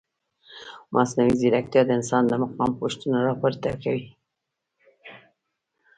[0.93, 4.05] مصنوعي ځیرکتیا د انسان د مقام پوښتنه راپورته کوي.